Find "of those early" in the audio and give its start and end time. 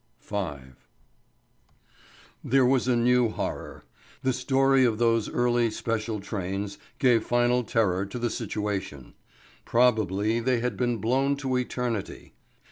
4.83-5.69